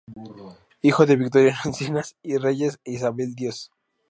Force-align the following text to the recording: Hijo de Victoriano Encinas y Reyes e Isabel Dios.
Hijo 0.81 1.05
de 1.05 1.15
Victoriano 1.15 1.59
Encinas 1.63 2.15
y 2.23 2.37
Reyes 2.37 2.79
e 2.85 2.93
Isabel 2.93 3.35
Dios. 3.35 3.69